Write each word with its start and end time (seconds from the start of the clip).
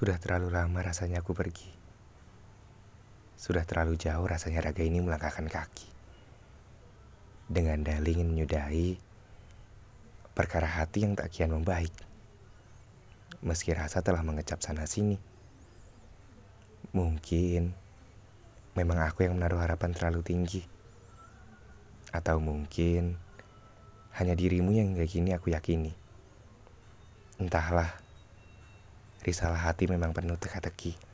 Sudah 0.00 0.16
terlalu 0.16 0.48
lama 0.48 0.80
rasanya 0.80 1.20
aku 1.20 1.36
pergi. 1.36 1.68
Sudah 3.36 3.68
terlalu 3.68 4.00
jauh 4.00 4.24
rasanya 4.24 4.64
raga 4.64 4.80
ini 4.80 4.96
melangkahkan 4.96 5.44
kaki. 5.44 5.84
Dengan 7.44 7.84
dalih 7.84 8.16
ingin 8.16 8.32
menyudahi 8.32 8.96
perkara 10.32 10.64
hati 10.64 11.04
yang 11.04 11.12
tak 11.20 11.28
kian 11.28 11.52
membaik. 11.52 11.92
Meski 13.44 13.76
rasa 13.76 14.00
telah 14.00 14.24
mengecap 14.24 14.64
sana 14.64 14.88
sini. 14.88 15.20
Mungkin 16.96 17.68
memang 18.80 19.04
aku 19.04 19.28
yang 19.28 19.36
menaruh 19.36 19.60
harapan 19.60 19.92
terlalu 19.92 20.24
tinggi. 20.24 20.64
Atau 22.08 22.40
mungkin 22.40 23.20
hanya 24.16 24.32
dirimu 24.32 24.72
yang 24.72 24.96
hingga 24.96 25.04
kini 25.04 25.36
aku 25.36 25.52
yakini. 25.52 25.92
Entahlah, 27.36 27.99
risalah 29.20 29.60
hati 29.68 29.84
memang 29.84 30.16
penuh 30.16 30.36
teka-teki. 30.40 31.09